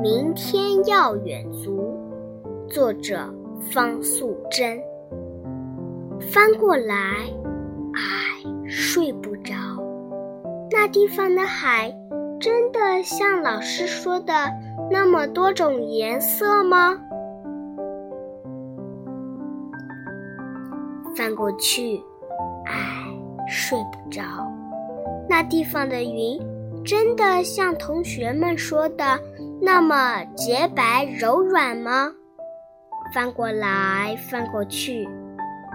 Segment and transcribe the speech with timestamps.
[0.00, 1.92] 明天要远足，
[2.68, 3.34] 作者
[3.72, 4.80] 方素珍。
[6.20, 6.94] 翻过来，
[7.94, 9.54] 唉，睡不着。
[10.70, 11.92] 那地方的海，
[12.38, 14.32] 真的像老师说的
[14.88, 16.96] 那么多种颜色吗？
[21.16, 22.00] 翻过去，
[22.66, 23.04] 唉，
[23.48, 24.22] 睡不着。
[25.28, 26.40] 那地方的云
[26.88, 29.20] 真的像同学们说的
[29.60, 32.10] 那么洁白柔软吗？
[33.14, 35.06] 翻过来，翻过去。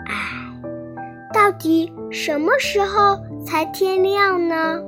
[0.07, 4.81] 唉，到底什么时候才天亮呢？